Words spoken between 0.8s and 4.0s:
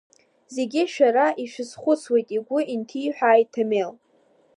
шәара ишәызхәыцуеит, игәы инҭиҳәааит Ҭамел.